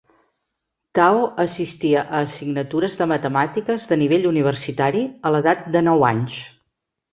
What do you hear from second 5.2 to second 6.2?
a l'edat de nou